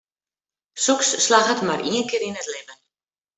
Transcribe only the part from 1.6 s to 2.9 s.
mar ien kear yn it libben.